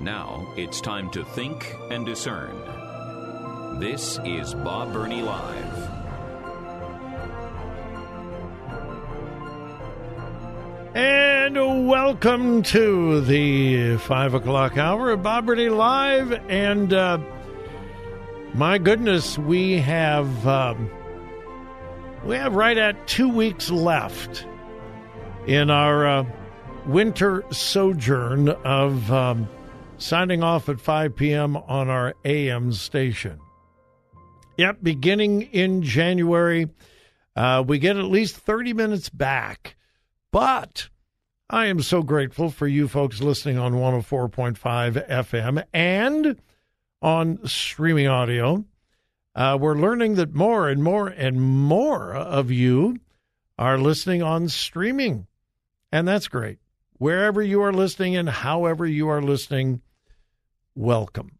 [0.00, 2.58] Now it's time to think and discern.
[3.80, 5.90] This is Bob Burney Live.
[10.94, 16.32] And welcome to the five o'clock hour of Bob Burney Live.
[16.48, 17.18] And uh,
[18.54, 20.90] my goodness, we have um,
[22.24, 24.46] we have right at two weeks left
[25.46, 26.24] in our uh,
[26.86, 29.46] winter sojourn of um,
[30.00, 31.56] signing off at 5 p.m.
[31.56, 33.38] on our AM station.
[34.56, 36.68] Yep, beginning in January,
[37.36, 39.76] uh, we get at least 30 minutes back.
[40.32, 40.88] But
[41.48, 46.40] I am so grateful for you folks listening on 104.5 FM and
[47.02, 48.64] on streaming audio.
[49.34, 52.98] Uh, we're learning that more and more and more of you
[53.58, 55.26] are listening on streaming.
[55.92, 56.58] And that's great.
[56.98, 59.80] Wherever you are listening and however you are listening,
[60.74, 61.38] welcome.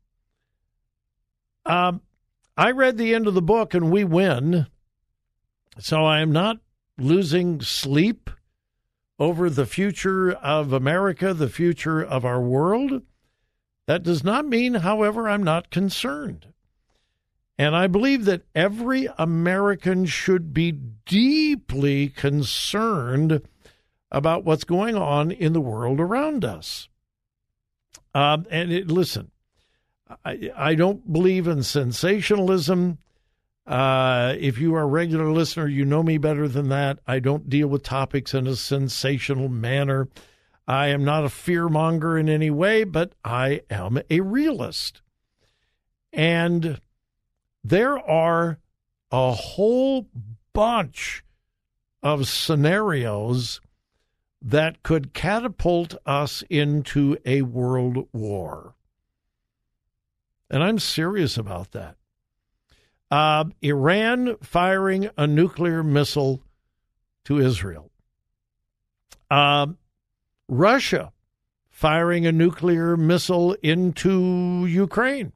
[1.65, 2.01] Um,
[2.57, 4.67] I read the end of the book and we win.
[5.79, 6.59] So I am not
[6.99, 8.31] losing sleep
[9.19, 13.03] over the future of America, the future of our world.
[13.87, 16.47] That does not mean, however, I'm not concerned.
[17.59, 23.43] And I believe that every American should be deeply concerned
[24.11, 26.90] about what's going on in the world around us.
[28.15, 29.31] Um, and it, listen,
[30.25, 32.99] I, I don't believe in sensationalism.
[33.67, 36.99] Uh, if you are a regular listener, you know me better than that.
[37.07, 40.09] I don't deal with topics in a sensational manner.
[40.67, 45.03] I am not a fear monger in any way, but I am a realist.
[46.13, 46.81] And
[47.63, 48.59] there are
[49.13, 50.09] a whole
[50.53, 51.23] bunch
[52.03, 53.61] of scenarios
[54.43, 58.75] that could catapult us into a world war.
[60.49, 61.97] And I'm serious about that.
[63.11, 66.43] Uh, Iran firing a nuclear missile
[67.25, 67.91] to Israel.
[69.31, 69.69] Uh,
[70.49, 71.13] Russia
[71.71, 75.33] firing a nuclear missile into Ukraine.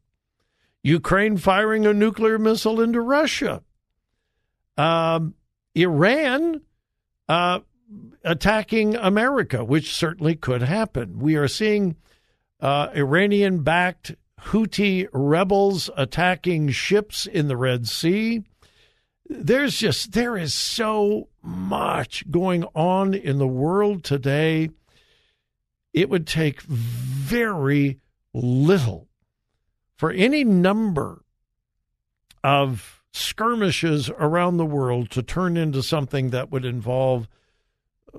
[0.82, 3.62] Ukraine firing a nuclear missile into Russia.
[4.76, 5.34] Um,
[5.74, 6.60] Iran
[7.28, 7.60] uh,
[8.24, 11.18] attacking America, which certainly could happen.
[11.18, 11.96] We are seeing
[12.60, 18.42] uh, Iranian backed Houthi rebels attacking ships in the Red Sea.
[19.26, 24.70] There's just, there is so much going on in the world today.
[25.92, 28.00] It would take very
[28.34, 29.08] little
[29.96, 31.22] for any number
[32.42, 37.28] of skirmishes around the world to turn into something that would involve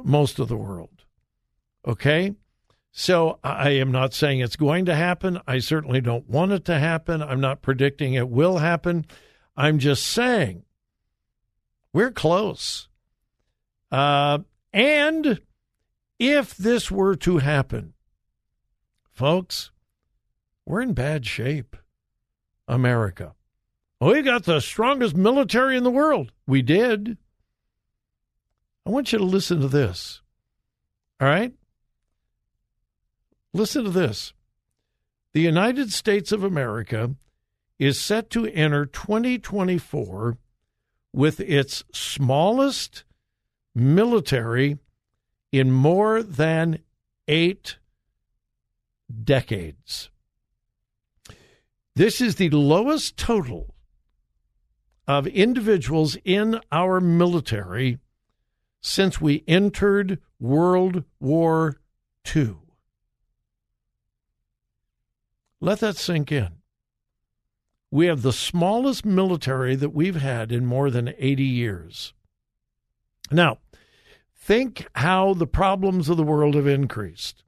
[0.03, 1.03] most of the world.
[1.87, 2.33] Okay?
[2.91, 5.39] So I am not saying it's going to happen.
[5.47, 7.21] I certainly don't want it to happen.
[7.21, 9.05] I'm not predicting it will happen.
[9.57, 10.63] I'm just saying
[11.93, 12.87] we're close.
[13.91, 14.39] Uh,
[14.73, 15.41] and
[16.19, 17.93] if this were to happen,
[19.11, 19.71] folks,
[20.65, 21.75] we're in bad shape.
[22.67, 23.33] America.
[24.01, 26.31] We got the strongest military in the world.
[26.47, 27.17] We did.
[28.85, 30.21] I want you to listen to this.
[31.19, 31.53] All right?
[33.53, 34.33] Listen to this.
[35.33, 37.15] The United States of America
[37.79, 40.37] is set to enter 2024
[41.11, 43.03] with its smallest
[43.73, 44.77] military
[45.51, 46.79] in more than
[47.27, 47.77] eight
[49.23, 50.09] decades.
[51.95, 53.73] This is the lowest total
[55.07, 57.99] of individuals in our military
[58.85, 61.77] since we entered World War
[62.35, 62.57] II.
[65.59, 66.49] Let that sink in.
[67.89, 72.13] We have the smallest military that we've had in more than 80 years.
[73.31, 73.57] Now,
[74.35, 77.43] think how the problems of the world have increased.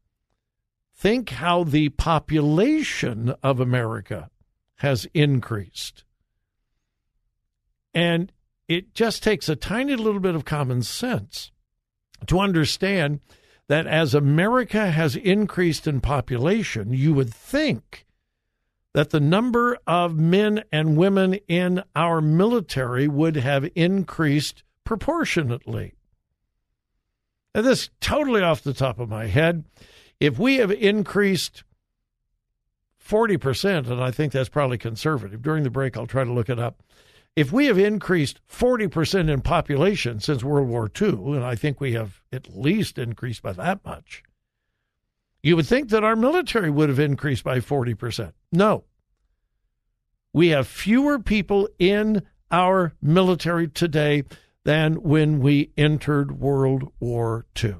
[0.95, 4.31] Think how the population of America
[4.77, 6.03] has increased.
[7.93, 8.31] And
[8.67, 11.51] it just takes a tiny little bit of common sense
[12.25, 13.19] to understand
[13.67, 18.05] that as America has increased in population, you would think
[18.93, 25.93] that the number of men and women in our military would have increased proportionately.
[27.53, 29.65] And this totally off the top of my head.
[30.19, 31.63] If we have increased
[33.05, 36.59] 40%, and I think that's probably conservative, during the break I'll try to look it
[36.59, 36.81] up.
[37.37, 41.93] If we have increased 40% in population since World War II, and I think we
[41.93, 44.23] have at least increased by that much,
[45.43, 48.33] you would think that our military would have increased by 40%.
[48.51, 48.85] No.
[50.33, 54.23] We have fewer people in our military today
[54.63, 57.75] than when we entered World War II.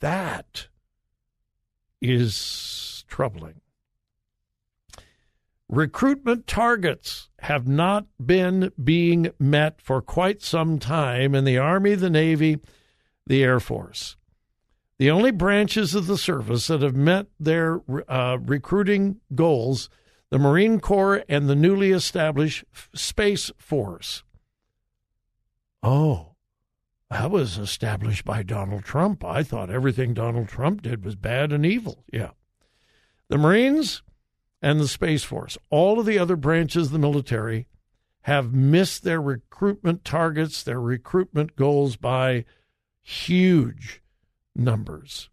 [0.00, 0.68] That
[2.00, 3.61] is troubling.
[5.72, 12.10] Recruitment targets have not been being met for quite some time in the Army, the
[12.10, 12.58] Navy,
[13.26, 14.18] the Air Force.
[14.98, 19.88] The only branches of the service that have met their uh, recruiting goals
[20.28, 22.64] the Marine Corps and the newly established
[22.94, 24.24] Space Force.
[25.82, 26.34] Oh,
[27.10, 29.24] that was established by Donald Trump.
[29.24, 32.04] I thought everything Donald Trump did was bad and evil.
[32.12, 32.32] Yeah.
[33.28, 34.02] The Marines
[34.62, 37.66] and the Space Force, all of the other branches of the military
[38.22, 42.44] have missed their recruitment targets, their recruitment goals by
[43.02, 44.00] huge
[44.54, 45.28] numbers.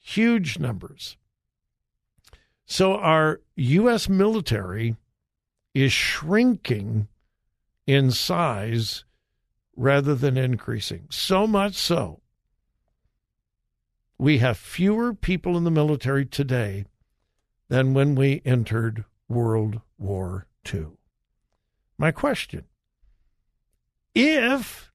[0.00, 1.16] Huge numbers.
[2.66, 4.08] So our U.S.
[4.08, 4.96] military
[5.72, 7.06] is shrinking
[7.86, 9.04] in size
[9.76, 11.06] rather than increasing.
[11.10, 12.22] So much so,
[14.18, 16.86] we have fewer people in the military today
[17.68, 20.86] than when we entered World War II.
[21.98, 22.64] My question
[24.14, 24.90] if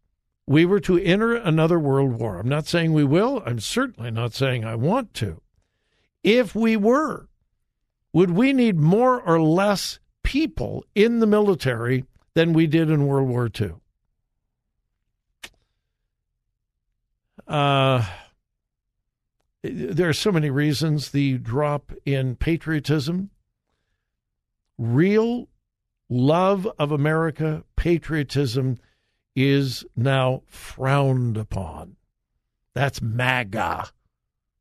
[0.48, 4.34] we were to enter another world war, I'm not saying we will, I'm certainly not
[4.34, 5.42] saying I want to.
[6.24, 7.28] If we were,
[8.14, 13.30] would we need more or less people in the military than we did in World
[13.30, 13.74] War II?
[17.48, 18.06] Uh,
[19.64, 21.12] there are so many reasons.
[21.12, 23.30] The drop in patriotism,
[24.78, 25.48] real
[26.10, 28.78] love of America, patriotism
[29.36, 31.96] is now frowned upon.
[32.74, 33.90] That's MAGA.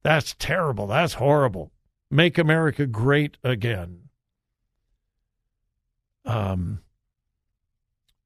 [0.02, 0.86] That's terrible.
[0.86, 1.72] That's horrible.
[2.10, 4.08] Make America great again.
[6.24, 6.80] Um,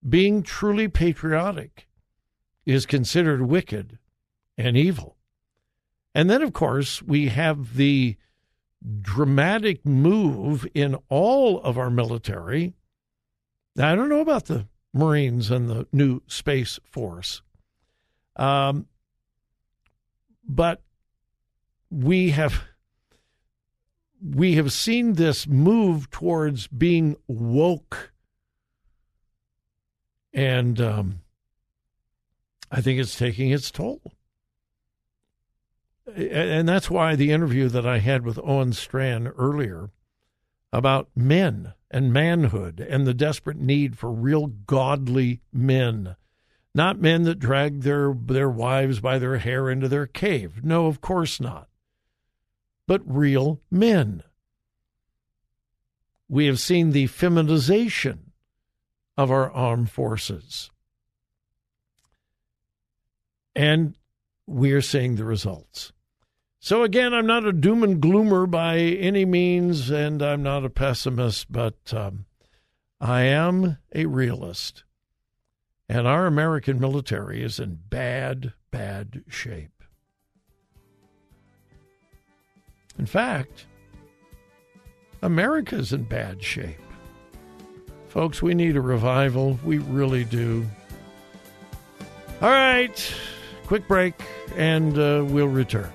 [0.07, 1.89] being truly patriotic
[2.67, 3.99] is considered wicked
[4.57, 5.14] and evil.
[6.15, 8.17] And then, of course, we have the
[9.01, 12.75] dramatic move in all of our military.
[13.75, 17.43] Now, I don't know about the Marines and the new Space Force,
[18.37, 18.87] um,
[20.47, 20.83] but
[21.91, 22.63] we have
[24.23, 28.13] we have seen this move towards being woke,
[30.33, 31.21] and um,
[32.71, 34.01] I think it's taking its toll
[36.07, 39.91] and that's why the interview that I had with Owen Strachan earlier
[40.73, 46.17] about men and manhood and the desperate need for real godly men,
[46.75, 50.65] not men that drag their their wives by their hair into their cave.
[50.65, 51.69] No, of course not.
[52.87, 54.25] But real men.
[56.29, 58.33] We have seen the feminization
[59.17, 60.71] of our armed forces.
[63.55, 63.95] And
[64.47, 65.93] we are seeing the results.
[66.65, 70.71] So, again, I'm not a doom and gloomer by any means, and I'm not a
[70.71, 72.25] pessimist, but um,
[72.99, 74.83] I am a realist.
[75.91, 79.83] And our American military is in bad, bad shape.
[82.99, 83.67] In fact,
[85.21, 86.81] America's in bad shape.
[88.09, 89.59] Folks, we need a revival.
[89.67, 90.65] We really do.
[92.41, 93.15] All right,
[93.67, 94.15] quick break,
[94.57, 95.93] and uh, we'll return.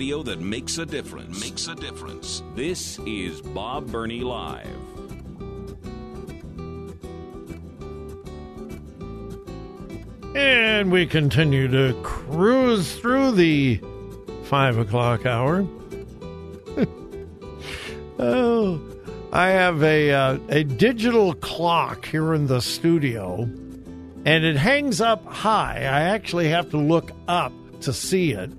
[0.00, 1.42] Radio that makes a difference.
[1.42, 2.42] Makes a difference.
[2.54, 4.66] This is Bob Burney Live.
[10.34, 13.78] And we continue to cruise through the
[14.44, 15.68] five o'clock hour.
[18.18, 18.80] oh,
[19.34, 25.26] I have a uh, a digital clock here in the studio, and it hangs up
[25.26, 25.80] high.
[25.80, 27.52] I actually have to look up
[27.82, 28.50] to see it.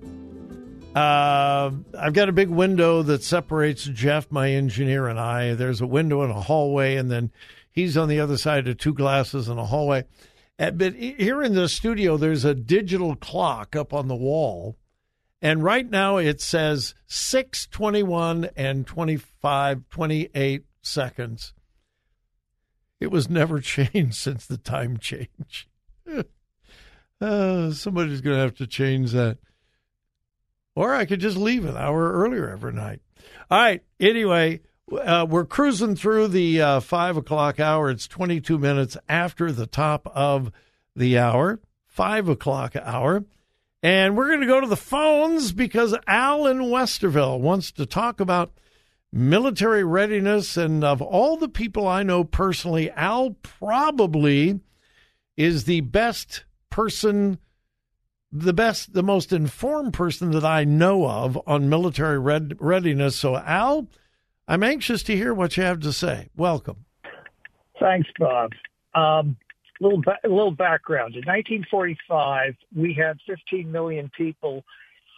[0.96, 5.54] Uh, I've got a big window that separates Jeff, my engineer, and I.
[5.54, 7.32] There's a window in a hallway, and then
[7.72, 10.04] he's on the other side of two glasses in a hallway.
[10.60, 14.78] Uh, but here in the studio, there's a digital clock up on the wall,
[15.42, 21.54] and right now it says 621 and 25, 28 seconds.
[23.00, 25.70] It was never changed since the time change.
[27.22, 29.38] uh, somebody's going to have to change that.
[30.76, 33.02] Or I could just leave an hour earlier every night.
[33.50, 33.84] All right.
[34.00, 34.62] Anyway,
[34.92, 37.90] uh, we're cruising through the uh, five o'clock hour.
[37.90, 40.52] It's 22 minutes after the top of
[40.96, 43.26] the hour, five o'clock hour.
[43.84, 48.20] And we're going to go to the phones because Al in Westerville wants to talk
[48.20, 48.52] about
[49.12, 50.56] military readiness.
[50.56, 54.60] And of all the people I know personally, Al probably
[55.36, 57.40] is the best person
[58.32, 63.16] the best, the most informed person that I know of on military readiness.
[63.16, 63.88] So, Al,
[64.48, 66.30] I'm anxious to hear what you have to say.
[66.36, 66.86] Welcome.
[67.80, 68.52] Thanks, Bob.
[68.94, 69.38] Um,
[69.80, 71.16] little ba- little background.
[71.16, 74.64] In 1945, we had 15 million people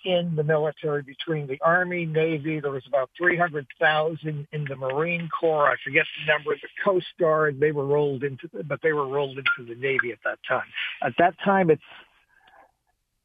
[0.05, 2.59] in the military between the Army, Navy.
[2.59, 5.69] There was about 300,000 in the Marine Corps.
[5.69, 6.55] I forget the number.
[6.55, 7.59] The Coast Guard.
[7.59, 10.67] They were rolled into, but they were rolled into the Navy at that time.
[11.01, 11.81] At that time, it's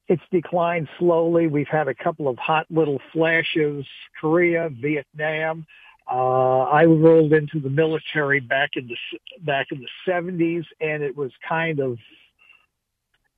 [0.09, 1.47] it's declined slowly.
[1.47, 3.85] We've had a couple of hot little flashes,
[4.21, 5.67] Korea, Vietnam.
[6.11, 8.97] Uh, I rolled into the military back in the
[9.43, 11.99] back in the 70s, and it was kind of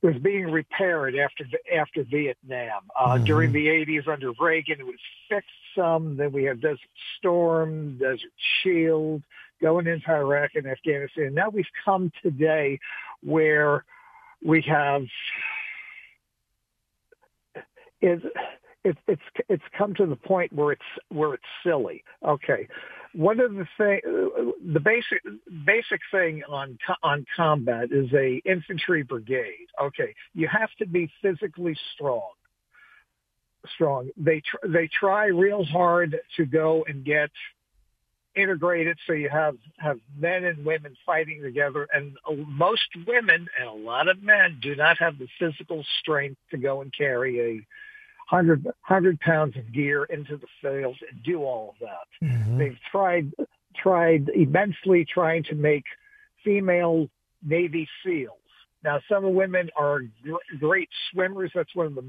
[0.03, 1.45] was being repaired after
[1.77, 2.83] after Vietnam.
[2.99, 3.25] Uh, mm-hmm.
[3.25, 4.95] During the 80s under Reagan, it was
[5.29, 6.17] fixed some.
[6.17, 6.79] Then we had Desert
[7.19, 9.23] Storm, Desert Shield,
[9.61, 11.35] going into Iraq and Afghanistan.
[11.35, 12.79] Now we've come today
[13.23, 13.85] where
[14.43, 15.03] we have
[18.03, 18.21] is
[18.85, 22.03] it, it's it's come to the point where it's where it's silly.
[22.27, 22.67] Okay,
[23.15, 24.01] one of the thing,
[24.73, 25.23] the basic
[25.67, 29.67] basic thing on on combat is a infantry brigade.
[29.83, 32.31] Okay, you have to be physically strong.
[33.75, 34.11] Strong.
[34.17, 37.31] They tr- they try real hard to go and get
[38.37, 42.17] integrated so you have have men and women fighting together and
[42.47, 46.81] most women and a lot of men do not have the physical strength to go
[46.81, 47.67] and carry a
[48.31, 52.27] 100, 100 pounds of gear into the field and do all of that.
[52.27, 52.59] Mm-hmm.
[52.59, 53.33] They've tried
[53.77, 55.85] tried immensely trying to make
[56.45, 57.09] female
[57.43, 58.37] Navy SEALs.
[58.83, 61.51] Now, some women are gr- great swimmers.
[61.55, 62.05] That's one of the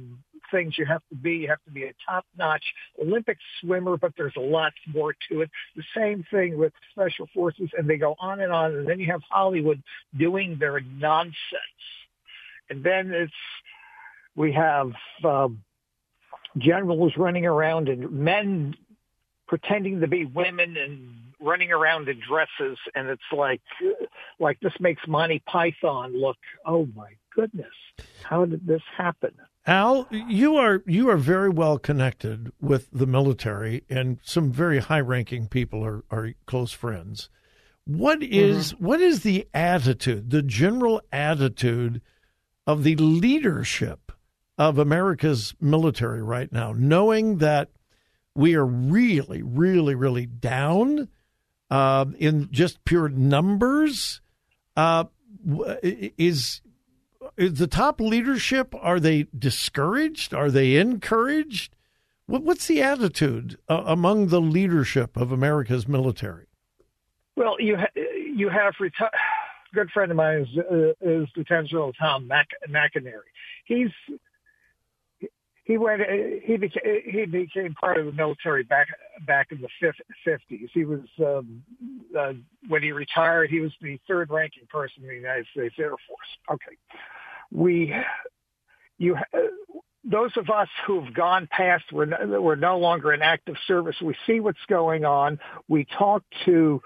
[0.51, 1.31] things you have to be.
[1.33, 2.63] You have to be a top-notch
[3.01, 5.49] Olympic swimmer, but there's a lot more to it.
[5.75, 8.73] The same thing with special forces, and they go on and on.
[8.73, 9.81] And then you have Hollywood
[10.17, 11.35] doing their nonsense,
[12.69, 13.33] and then it's
[14.35, 14.91] we have
[15.25, 15.61] um,
[16.57, 18.75] generals running around and men
[19.47, 22.77] pretending to be women and running around in dresses.
[22.95, 23.61] And it's like
[24.39, 27.73] like this makes Monty Python look oh my goodness
[28.23, 29.31] how did this happen?
[29.65, 34.99] Al you are you are very well connected with the military and some very high
[34.99, 37.29] ranking people are are close friends.
[37.85, 38.85] What is, mm-hmm.
[38.85, 42.01] what is the attitude the general attitude
[42.65, 44.11] of the leadership
[44.61, 47.71] of America's military right now, knowing that
[48.35, 51.07] we are really, really, really down
[51.71, 54.21] uh, in just pure numbers.
[54.77, 55.05] Uh,
[55.83, 56.61] is
[57.37, 60.31] is the top leadership are they discouraged?
[60.31, 61.75] Are they encouraged?
[62.27, 66.45] What, what's the attitude uh, among the leadership of America's military?
[67.35, 68.01] Well, you ha-
[68.35, 69.09] you have reti-
[69.73, 73.31] good friend of mine is, uh, is Lieutenant General Tom Mac- McInerney.
[73.65, 73.89] He's
[75.63, 76.01] he went.
[76.43, 78.87] He became he became part of the military back
[79.27, 80.69] back in the fifties.
[80.73, 81.63] He was um,
[82.17, 82.33] uh,
[82.67, 83.49] when he retired.
[83.49, 86.27] He was the third ranking person in the United States Air Force.
[86.51, 86.77] Okay,
[87.51, 87.93] we
[88.97, 89.15] you.
[89.15, 89.39] Uh,
[90.03, 93.95] those of us who've gone past, we're no, we're no longer in active service.
[94.01, 95.39] We see what's going on.
[95.67, 96.81] We talk to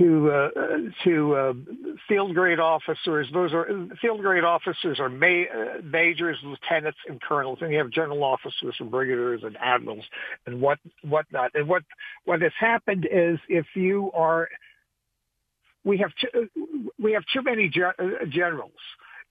[0.00, 0.48] to uh,
[1.04, 1.52] to uh,
[2.08, 3.28] field grade officers.
[3.32, 3.66] Those are
[4.00, 8.74] field grade officers are ma- uh, majors, lieutenants, and colonels, and you have general officers
[8.78, 10.04] and brigadiers and admirals
[10.46, 11.50] and what whatnot.
[11.54, 11.82] And what
[12.24, 14.48] what has happened is if you are
[15.84, 16.48] we have too,
[16.98, 18.72] we have too many uh, generals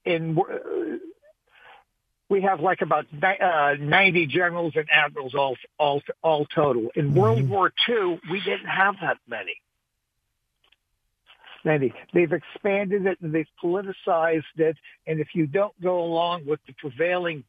[0.04, 0.98] in uh,
[2.28, 6.90] we have like about uh, 90 generals and admirals all all all total.
[6.94, 7.18] In mm-hmm.
[7.18, 9.56] World War II, we didn't have that many.
[11.64, 14.76] They, they've expanded it and they've politicized it.
[15.06, 17.44] And if you don't go along with the prevailing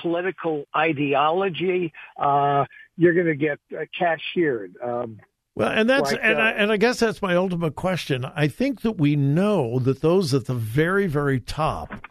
[0.00, 2.64] political ideology, uh,
[2.96, 4.74] you're going to get uh, cashiered.
[4.82, 5.20] Um,
[5.54, 8.24] well, and that's like, and uh, I and I guess that's my ultimate question.
[8.24, 12.08] I think that we know that those at the very very top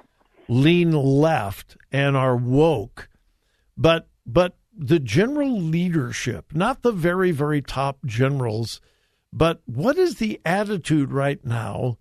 [0.47, 3.09] lean left and are woke,
[3.75, 8.79] but but the general leadership, not the very very top generals,
[9.33, 11.97] but what is the attitude right now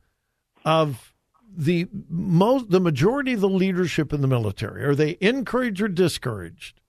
[0.64, 1.14] of
[1.56, 4.84] the most the majority of the leadership in the military?
[4.84, 6.80] Are they encouraged or discouraged?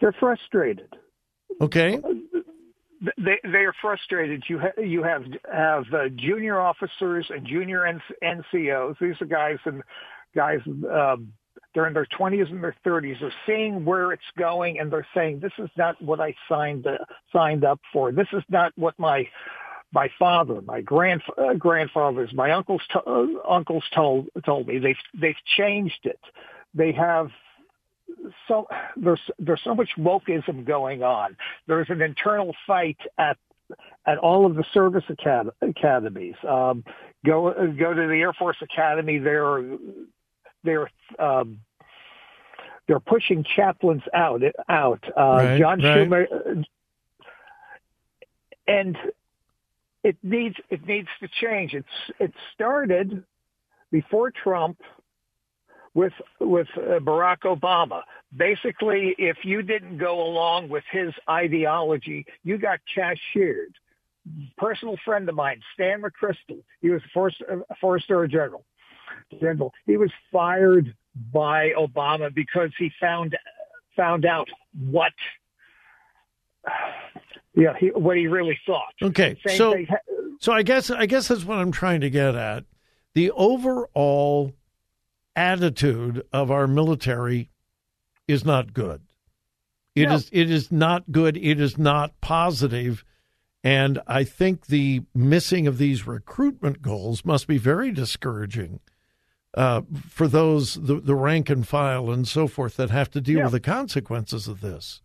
[0.00, 0.94] They're frustrated.
[1.60, 2.00] Okay.
[3.16, 4.44] They they are frustrated.
[4.48, 8.96] You ha- you have have uh, junior officers and junior N- NCOs.
[9.00, 9.82] These are guys and
[10.34, 11.32] guys um,
[11.74, 13.20] they're in their 20s and their 30s.
[13.20, 16.98] They're seeing where it's going, and they're saying, "This is not what I signed uh,
[17.32, 18.12] signed up for.
[18.12, 19.28] This is not what my
[19.92, 24.78] my father, my grand uh, grandfathers, my uncles uh, uncles told told me.
[24.78, 26.20] They've they've changed it.
[26.74, 27.28] They have
[28.48, 31.36] so there's there's so much wokeism going on.
[31.66, 33.36] There's an internal fight at
[34.06, 36.34] at all of the service acad- academies.
[36.48, 36.84] Um,
[37.24, 39.18] go go to the Air Force Academy.
[39.18, 39.62] They're
[40.64, 41.60] they're um,
[42.86, 45.04] they're pushing chaplains out out.
[45.16, 46.08] Uh, right, John right.
[46.08, 46.64] Schumer,
[48.66, 48.96] and
[50.02, 51.74] it needs it needs to change.
[51.74, 51.86] It's
[52.18, 53.24] it started
[53.90, 54.80] before Trump
[55.94, 58.02] with with uh, Barack Obama.
[58.36, 63.74] Basically, if you didn't go along with his ideology, you got cashiered.
[64.56, 68.64] Personal friend of mine, Stan McChrystal, he was a four-star general.
[69.38, 70.94] General, he was fired
[71.32, 73.36] by Obama because he found
[73.96, 75.12] found out what
[77.54, 78.94] yeah he, what he really thought.
[79.02, 79.86] Okay, Same so thing.
[80.40, 82.64] so I guess I guess that's what I'm trying to get at.
[83.14, 84.54] The overall
[85.34, 87.50] attitude of our military
[88.28, 89.02] is not good.
[89.94, 90.14] It no.
[90.14, 91.36] is it is not good.
[91.36, 93.04] It is not positive.
[93.62, 98.80] And I think the missing of these recruitment goals must be very discouraging
[99.54, 103.38] uh, for those the, the rank and file and so forth that have to deal
[103.38, 103.44] yeah.
[103.44, 105.02] with the consequences of this.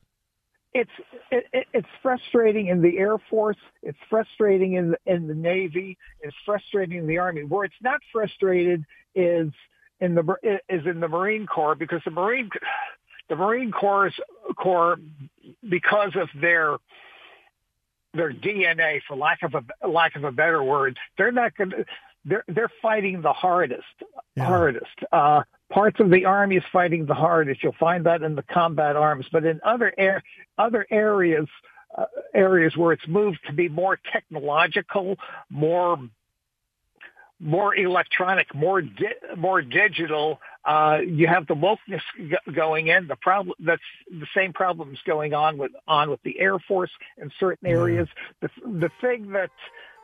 [0.73, 0.91] It's
[1.31, 3.57] it, it's frustrating in the Air Force.
[3.81, 5.97] It's frustrating in the, in the Navy.
[6.21, 7.43] It's frustrating in the Army.
[7.43, 8.83] Where it's not frustrated
[9.15, 9.51] is
[9.99, 12.49] in the is in the Marine Corps because the Marine
[13.29, 14.11] the Marine Corps
[14.57, 14.97] Corps
[15.67, 16.77] because of their
[18.13, 21.85] their DNA, for lack of a lack of a better word, they're not going to.
[22.25, 23.83] They're they're fighting the hardest,
[24.35, 24.45] yeah.
[24.45, 24.95] hardest.
[25.11, 27.63] Uh, parts of the army is fighting the hardest.
[27.63, 30.23] You'll find that in the combat arms, but in other air,
[30.57, 31.47] other areas,
[31.95, 35.17] uh, areas where it's moved to be more technological,
[35.49, 35.99] more
[37.39, 40.39] more electronic, more di- more digital.
[40.63, 43.07] Uh, you have the wokeness g- going in.
[43.07, 47.29] The problem that's the same problems going on with on with the Air Force in
[47.39, 48.07] certain areas.
[48.41, 49.51] The the thing that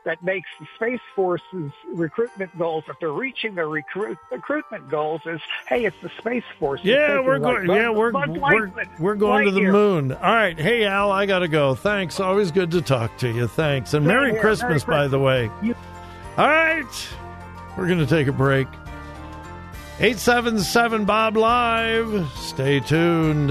[0.04, 5.40] that makes the Space Force's recruitment goals, if they're reaching their recruit, recruitment goals, is
[5.68, 6.80] hey, it's the Space Force.
[6.82, 7.66] Yeah, we're going.
[7.66, 10.12] Like, yeah, we're we're, we're going to the moon.
[10.12, 11.74] All right, hey Al, I got to go.
[11.74, 12.20] Thanks.
[12.20, 13.46] Always good to talk to you.
[13.46, 15.50] Thanks, and Merry, Christmas, Merry Christmas, by the way.
[15.62, 15.76] You-
[16.36, 17.08] All right.
[17.76, 18.68] We're going to take a break.
[19.98, 22.28] 877 Bob Live.
[22.34, 23.50] Stay tuned.